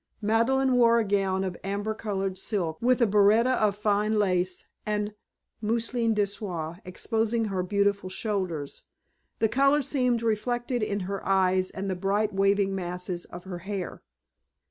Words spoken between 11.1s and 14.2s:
eyes and the bright waving masses of her hair.